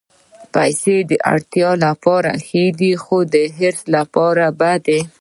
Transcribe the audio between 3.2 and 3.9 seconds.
د حرص